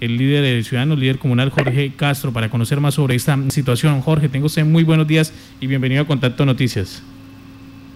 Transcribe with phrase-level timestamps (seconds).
[0.00, 4.00] el líder ciudadano, el líder comunal Jorge Castro, para conocer más sobre esta situación.
[4.00, 7.02] Jorge, tengo usted muy buenos días y bienvenido a Contacto Noticias.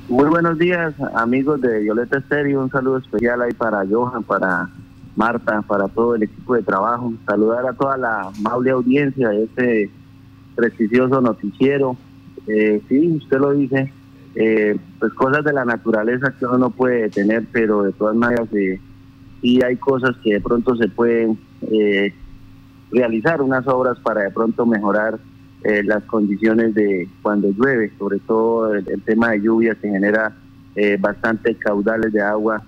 [0.08, 2.62] Muy buenos días, amigos de Violeta Estéreo.
[2.62, 4.68] Un saludo especial ahí para Johan, para
[5.14, 7.12] Marta, para todo el equipo de trabajo.
[7.26, 9.90] Saludar a toda la amable audiencia de este
[10.56, 11.96] prestigioso noticiero.
[12.48, 13.92] Eh, sí, usted lo dice,
[14.34, 18.48] eh, pues cosas de la naturaleza que uno no puede tener, pero de todas maneras
[18.52, 18.80] eh,
[19.40, 21.38] sí hay cosas que de pronto se pueden
[21.70, 22.12] eh,
[22.90, 25.18] realizar, unas obras para de pronto mejorar
[25.64, 30.34] eh, las condiciones de cuando llueve, sobre todo el, tema de lluvia que genera
[30.74, 32.62] eh, bastantes caudales de agua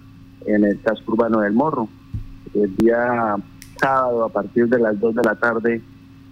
[0.47, 1.89] en el casco urbano del Morro.
[2.55, 3.37] El día
[3.81, 5.83] sábado a partir de las 2 de la tarde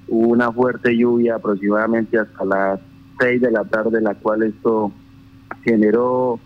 [0.08, 2.80] hubo una fuerte lluvia aproximadamente hasta las
[3.18, 4.92] 6 de la tarde, la cual esto
[5.64, 6.38] generó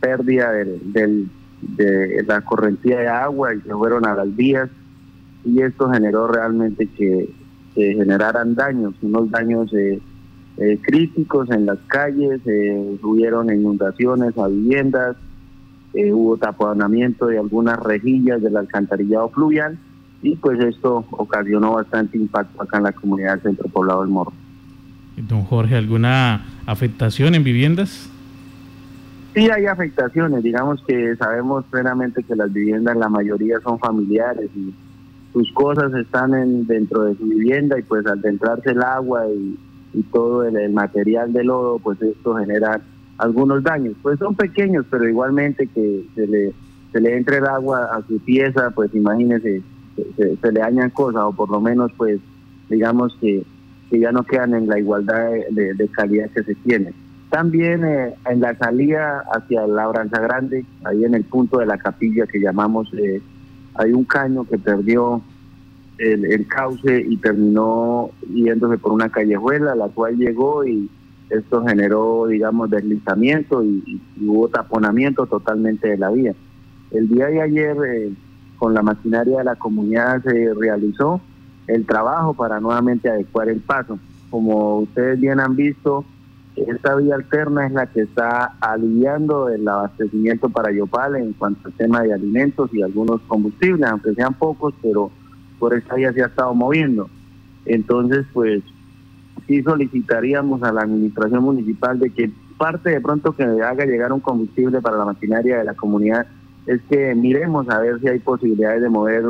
[0.00, 1.26] pérdida de
[2.26, 4.70] la correntía de agua y se fueron a las vías
[5.48, 7.28] y esto generó realmente que
[7.78, 10.00] que generaran daños, unos daños eh,
[10.56, 15.16] eh, críticos en las calles, eh, hubieron inundaciones a viviendas,
[15.94, 19.78] eh, hubo taponamiento de algunas rejillas del alcantarillado fluvial
[20.22, 24.32] y pues esto ocasionó bastante impacto acá en la comunidad del centro poblado del Morro.
[25.16, 28.10] Don Jorge, ¿alguna afectación en viviendas?
[29.34, 34.74] Sí hay afectaciones, digamos que sabemos plenamente que las viviendas la mayoría son familiares y
[35.32, 39.56] sus cosas están en, dentro de su vivienda y pues al entrarse el agua y,
[40.12, 42.80] todo el, material de lodo, pues esto genera
[43.16, 43.94] algunos daños.
[44.00, 46.52] Pues son pequeños, pero igualmente que se le,
[46.92, 49.60] se le entre el agua a su pieza, pues imagínese,
[50.16, 52.20] se, le dañan cosas o por lo menos pues
[52.68, 53.42] digamos que,
[53.90, 56.92] que ya no quedan en la igualdad de, calidad que se tiene.
[57.30, 61.78] También eh, en la salida hacia la Branza Grande, ahí en el punto de la
[61.78, 62.92] capilla que llamamos...
[62.94, 63.20] Eh,
[63.78, 65.22] hay un caño que perdió
[65.98, 70.90] el, cauce y terminó yéndose por una callejuela, la cual llegó y
[71.30, 76.34] esto generó, digamos, deslizamiento y, hubo taponamiento totalmente de la vía.
[76.90, 78.12] El día de ayer, eh,
[78.58, 81.20] con la maquinaria de la comunidad, se realizó
[81.66, 83.98] el trabajo para nuevamente adecuar el paso.
[84.30, 86.04] Como ustedes bien han visto,
[86.66, 91.74] esta vía alterna es la que está aliviando el abastecimiento para Yopal en cuanto al
[91.74, 95.10] tema de alimentos y algunos combustibles, aunque sean pocos, pero
[95.58, 97.08] por esta vía se ha estado moviendo.
[97.66, 98.62] Entonces, pues
[99.46, 104.20] sí solicitaríamos a la administración municipal de que parte de pronto que haga llegar un
[104.20, 106.26] combustible para la maquinaria de la comunidad
[106.66, 109.24] es que miremos a ver si hay posibilidades de mover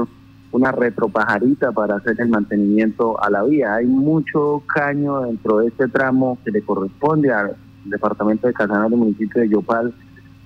[0.53, 3.75] una retropajarita para hacer el mantenimiento a la vía.
[3.75, 8.99] Hay mucho caño dentro de este tramo que le corresponde al departamento de Casanare, del
[8.99, 9.95] municipio de Yopal,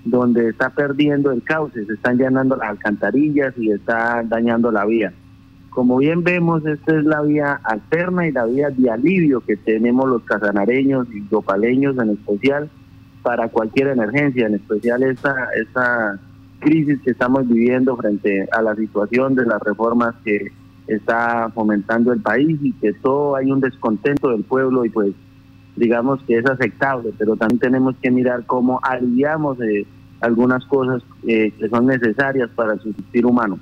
[0.05, 5.13] donde está perdiendo el cauce, se están llenando las alcantarillas y está dañando la vía.
[5.71, 10.09] Como bien vemos, esta es la vía alterna y la vía de alivio que tenemos
[10.09, 12.69] los casanareños y yopaleños en especial
[13.23, 16.21] para cualquier emergencia, en especial esta, esta
[16.63, 20.53] crisis que estamos viviendo frente a la situación de las reformas que
[20.87, 25.13] está fomentando el país y que todo hay un descontento del pueblo y pues
[25.77, 29.87] digamos que es aceptable, pero también tenemos que mirar cómo aliviamos eh,
[30.21, 33.59] algunas cosas eh, que son necesarias para el subsistir humano.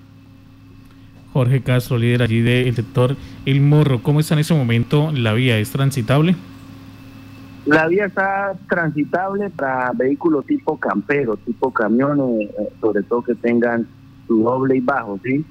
[1.33, 5.59] Jorge Castro, líder allí del sector El Morro, ¿cómo está en ese momento la vía?
[5.59, 6.35] ¿Es transitable?
[7.67, 13.87] La vía está transitable para vehículos tipo campero, tipo camiones, eh, sobre todo que tengan
[14.27, 15.45] su doble y bajo, ¿sí?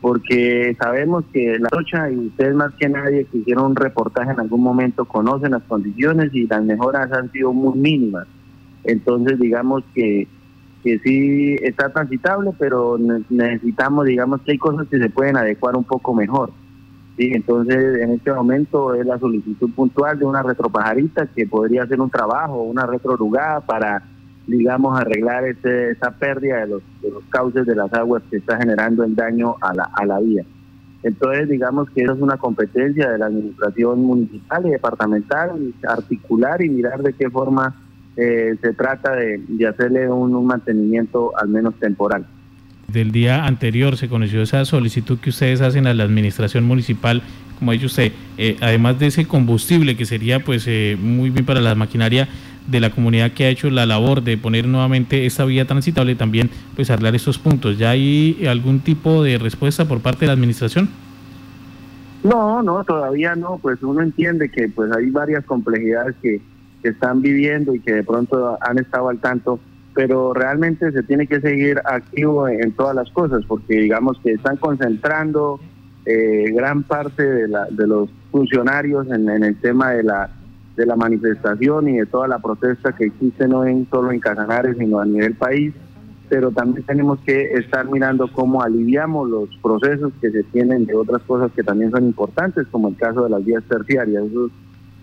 [0.00, 4.40] Porque sabemos que la Rocha y ustedes más que nadie que hicieron un reportaje en
[4.40, 8.26] algún momento conocen las condiciones y las mejoras han sido muy mínimas.
[8.84, 10.28] Entonces, digamos que,
[10.82, 12.98] que sí está transitable, pero
[13.30, 16.50] necesitamos, digamos que hay cosas que se pueden adecuar un poco mejor.
[17.16, 22.00] Sí, entonces en este momento es la solicitud puntual de una retropajarita que podría hacer
[22.00, 24.02] un trabajo, una retrorugada para,
[24.48, 26.82] digamos, arreglar esa pérdida de los,
[27.28, 30.44] cauces de las aguas que está generando el daño a la, vía.
[31.04, 36.68] Entonces, digamos que esa es una competencia de la administración municipal y departamental, articular y
[36.68, 37.76] mirar de qué forma
[38.16, 42.26] eh, se trata de hacerle un mantenimiento al menos temporal
[42.88, 47.22] del día anterior se conoció esa solicitud que ustedes hacen a la administración municipal,
[47.58, 51.44] como ha dicho usted, eh, además de ese combustible que sería pues eh, muy bien
[51.44, 52.28] para la maquinaria
[52.66, 56.50] de la comunidad que ha hecho la labor de poner nuevamente esta vía transitable, también
[56.74, 57.78] pues arreglar estos puntos.
[57.78, 60.88] ¿Ya hay algún tipo de respuesta por parte de la administración?
[62.22, 66.40] No, no, todavía no, pues uno entiende que pues hay varias complejidades que,
[66.82, 69.60] que están viviendo y que de pronto han estado al tanto
[69.94, 74.56] pero realmente se tiene que seguir activo en todas las cosas, porque digamos que están
[74.56, 75.60] concentrando
[76.04, 80.30] eh, gran parte de, la, los funcionarios en, el tema de la
[80.76, 84.76] de la manifestación y de toda la protesta que existe no en solo en Casanares
[84.76, 85.72] sino a nivel país
[86.28, 91.22] pero también tenemos que estar mirando cómo aliviamos los procesos que se tienen de otras
[91.22, 94.24] cosas que también son importantes como el caso de las vías terciarias.
[94.24, 94.50] Eso,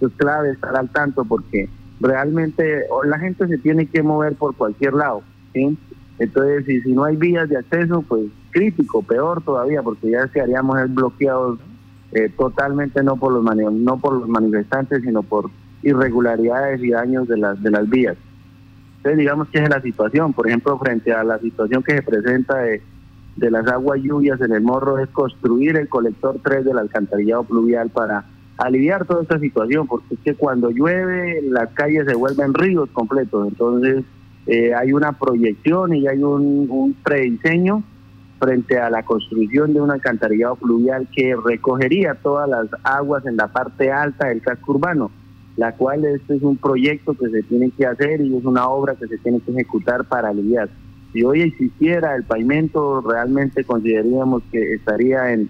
[0.02, 1.70] es clave estar al tanto porque
[2.02, 5.22] realmente la gente se tiene que mover por cualquier lado
[5.54, 5.78] ¿sí?
[6.20, 10.78] entonces si, si no hay vías de acceso pues crítico, peor todavía, porque ya estaríamos
[10.94, 11.60] bloqueados
[12.12, 13.44] eh, totalmente no por los
[13.74, 15.50] no por los manifestantes, sino por
[15.82, 18.18] irregularidades y daños de las de las vías.
[18.98, 22.58] Entonces digamos que es la situación, por ejemplo, frente a la situación que se presenta
[22.58, 22.84] de,
[23.38, 27.90] de las aguas lluvias en el morro es construir el colector 3 del alcantarillado pluvial
[27.90, 28.26] para
[28.62, 33.48] aliviar toda esta situación, porque es que cuando llueve las calles se vuelven ríos completos,
[33.48, 34.04] entonces
[34.46, 37.84] eh, hay una proyección y hay un, un prediseño
[38.40, 43.48] frente a la construcción de un alcantarillado fluvial que recogería todas las aguas en la
[43.48, 45.12] parte alta del casco urbano,
[45.58, 48.96] la cual este es un proyecto que se tiene que hacer y es una obra
[48.96, 50.70] que se tiene que ejecutar para aliviar.
[51.14, 55.50] Si hoy existiera el pavimento, realmente consideraríamos que estaría en,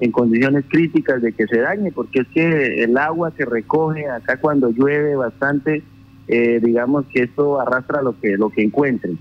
[0.00, 4.38] en condiciones críticas de que se dañe, porque es que el agua que recoge acá
[4.38, 5.82] cuando llueve bastante,
[6.28, 9.18] eh, digamos que esto arrastra lo que, lo que encuentren.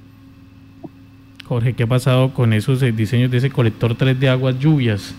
[1.46, 5.16] Jorge, ¿qué ha pasado con esos eh, diseños de ese colector 3 de aguas lluvias?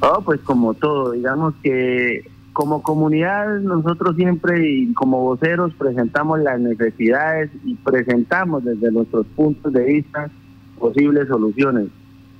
[0.00, 6.58] Oh, pues como todo, digamos que como comunidad nosotros siempre y como voceros presentamos las
[6.58, 10.28] necesidades y presentamos desde nuestros puntos de vista
[10.76, 11.86] posibles soluciones.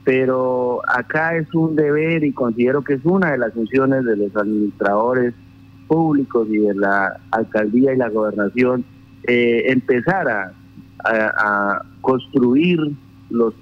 [0.09, 4.35] Pero acá es un deber y considero que es una de las funciones de los
[4.35, 5.35] administradores
[5.87, 8.87] públicos y de la alcaldía y la gobernación
[9.25, 10.55] eh, empezar
[11.05, 12.81] a construir
[13.29, 13.55] los,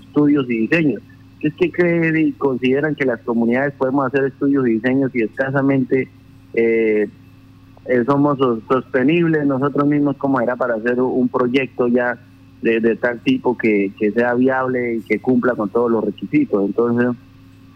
[0.00, 1.02] estudios y diseños.
[1.40, 6.08] Es que creen y consideran que las comunidades podemos hacer estudios y diseños y escasamente
[6.54, 7.08] eh,
[8.06, 12.18] somos sostenibles nosotros mismos como era para hacer un proyecto ya
[12.62, 16.64] de, tal tipo que, que, sea viable y que cumpla con todos los requisitos.
[16.64, 17.08] Entonces,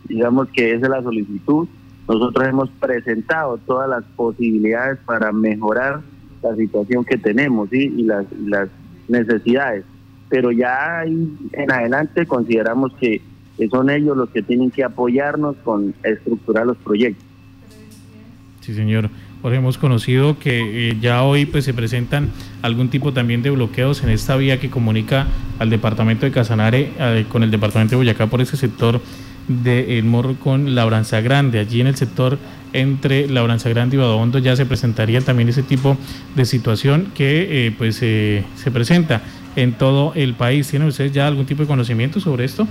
[0.08, 1.68] digamos que esa es la solicitud.
[2.08, 6.02] Nosotros hemos presentado todas las posibilidades para mejorar
[6.42, 7.92] la situación que tenemos ¿sí?
[7.96, 8.68] y las, las
[9.08, 9.84] necesidades.
[10.28, 13.20] Pero ya en adelante consideramos que,
[13.70, 17.24] son ellos los que tienen que apoyarnos con estructurar los proyectos.
[18.60, 19.08] Sí, señor.
[19.42, 22.30] Jorge, hemos conocido que eh, ya hoy pues se presentan
[22.62, 25.26] algún tipo también de bloqueos en esta vía que comunica
[25.58, 29.00] al departamento de Casanare eh, con el departamento de Boyacá por ese sector
[29.48, 31.60] de El Morro con Labranza Grande.
[31.60, 32.38] Allí en el sector
[32.72, 35.96] entre Labranza Grande y Badondo ya se presentaría también ese tipo
[36.34, 39.22] de situación que eh, pues se presenta
[39.54, 40.68] en todo el país.
[40.68, 42.66] ¿Tienen ustedes ya algún tipo de conocimiento sobre esto?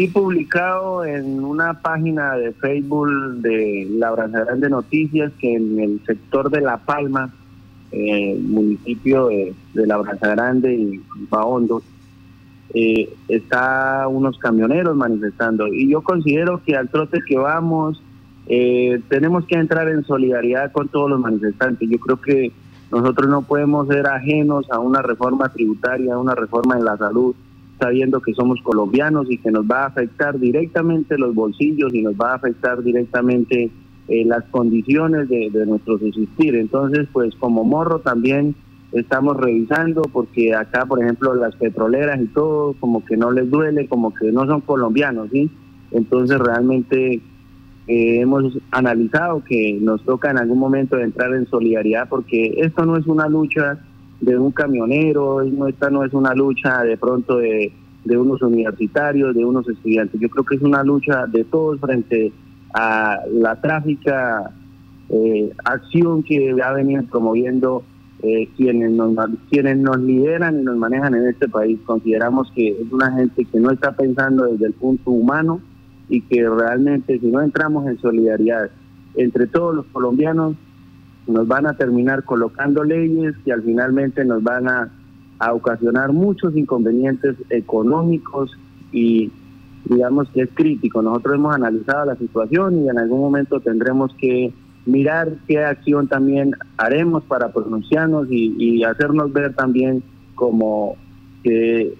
[0.00, 3.10] Sí, publicado en una página de Facebook
[3.42, 7.30] de Labranza Grande Noticias que en el sector de La Palma,
[7.92, 11.82] eh, municipio de, de Labranza Grande y Baondo,
[12.72, 15.66] eh, está unos camioneros manifestando.
[15.68, 18.02] Y yo considero que al trote que vamos,
[18.46, 21.86] eh, tenemos que entrar en solidaridad con todos los manifestantes.
[21.90, 22.52] Yo creo que
[22.90, 27.34] nosotros no podemos ser ajenos a una reforma tributaria, a una reforma en la salud,
[27.80, 32.14] sabiendo que somos colombianos y que nos va a afectar directamente los bolsillos y nos
[32.14, 33.70] va a afectar directamente
[34.08, 36.54] eh, las condiciones de, de nuestro existir.
[36.56, 38.54] Entonces, pues como morro también
[38.92, 43.86] estamos revisando porque acá, por ejemplo, las petroleras y todo, como que no les duele,
[43.86, 45.50] como que no son colombianos, ¿sí?
[45.92, 47.20] Entonces realmente
[47.86, 52.96] eh, hemos analizado que nos toca en algún momento entrar en solidaridad porque esto no
[52.96, 53.78] es una lucha
[54.20, 57.72] de un camionero, esta no es una lucha de pronto de,
[58.04, 60.20] de unos universitarios, de unos estudiantes.
[60.20, 62.32] Yo creo que es una lucha de todos frente
[62.74, 64.52] a la trágica
[65.08, 67.82] eh, acción que ha venido promoviendo
[68.22, 69.14] eh, quienes, nos,
[69.48, 71.78] quienes nos lideran y nos manejan en este país.
[71.84, 75.60] Consideramos que es una gente que no está pensando desde el punto humano
[76.08, 78.70] y que realmente si no entramos en solidaridad
[79.14, 80.54] entre todos los colombianos,
[81.30, 84.90] nos van a terminar colocando leyes que al finalmente nos van a,
[85.52, 88.50] ocasionar muchos inconvenientes económicos
[88.92, 89.30] y
[89.86, 91.00] digamos que es crítico.
[91.00, 94.52] Nosotros hemos analizado la situación y en algún momento tendremos que
[94.84, 100.02] mirar qué acción también haremos para pronunciarnos y, hacernos ver también
[100.34, 100.96] como
[101.42, 101.94] que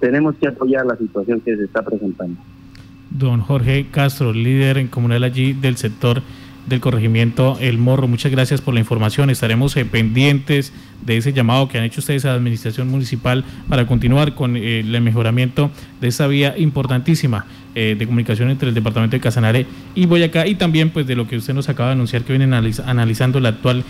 [0.00, 2.40] tenemos que apoyar la situación que se está presentando.
[3.10, 6.22] Don Jorge Castro, líder en comunal allí del sector
[6.66, 8.08] del corregimiento El Morro.
[8.08, 9.30] Muchas gracias por la información.
[9.30, 10.72] Estaremos eh, pendientes
[11.04, 14.80] de ese llamado que han hecho ustedes a la Administración Municipal para continuar con eh,
[14.80, 17.44] el mejoramiento de esa vía importantísima
[17.74, 21.26] eh, de comunicación entre el Departamento de Casanare y Boyacá y también pues de lo
[21.26, 23.84] que usted nos acaba de anunciar que vienen analizando la actual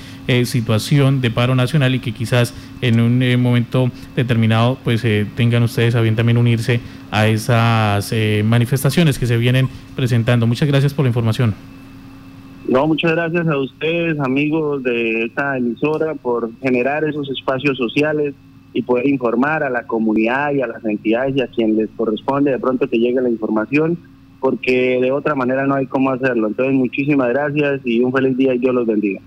[0.44, 6.00] situación de paro nacional y que quizás en un momento determinado pues tengan ustedes a
[6.00, 8.12] bien también unirse a esas
[8.42, 10.46] manifestaciones que se vienen presentando.
[10.46, 11.54] Muchas gracias por la información.
[12.68, 18.34] No, muchas gracias a ustedes, amigos de esta emisora, por generar esos espacios sociales
[18.72, 22.50] y poder informar a la comunidad y a las entidades y a quien les corresponde
[22.50, 23.98] de pronto que llegue la información,
[24.40, 26.48] porque de otra manera no hay cómo hacerlo.
[26.48, 29.20] Entonces, muchísimas gracias y un feliz día y Dios los bendiga.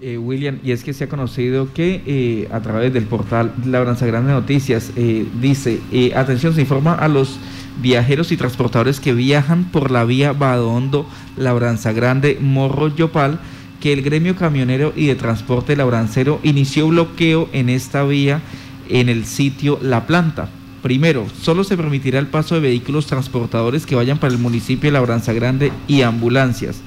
[0.00, 4.04] Eh, William, y es que se ha conocido que eh, a través del portal Labranza
[4.04, 5.78] Grande Noticias eh, dice,
[6.16, 7.38] atención, se informa a los
[7.80, 13.40] viajeros y transportadores que viajan por la vía Badondo, Labranza Grande, Morro, Yopal,
[13.80, 18.40] que el gremio camionero y de transporte labrancero inició bloqueo en esta vía
[18.88, 20.48] en el sitio La Planta.
[20.82, 24.92] Primero, solo se permitirá el paso de vehículos transportadores que vayan para el municipio de
[24.92, 26.80] Labranza Grande y ambulancias.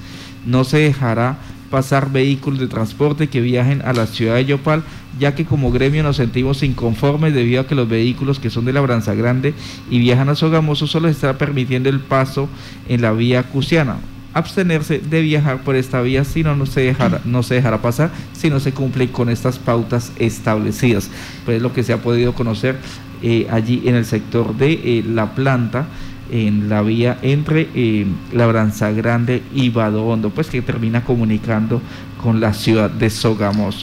[0.44, 1.38] No se dejará
[1.70, 4.82] pasar vehículos de transporte que viajen a la ciudad de Yopal,
[5.18, 8.72] ya que como gremio nos sentimos inconformes debido a que los vehículos que son de
[8.72, 9.54] Labranza Grande
[9.90, 12.48] y viajan a Sogamoso solo se está permitiendo el paso
[12.88, 13.96] en la vía Cusiana.
[14.34, 18.10] Abstenerse de viajar por esta vía si no, no, se dejará, no se dejará pasar
[18.34, 21.10] si no se cumple con estas pautas establecidas.
[21.46, 22.76] Pues es lo que se ha podido conocer
[23.22, 25.86] eh, allí en el sector de eh, la planta
[26.30, 31.80] en la vía entre eh, Labranza Grande y Badondo, pues que termina comunicando
[32.22, 33.74] con la ciudad de Sogamos.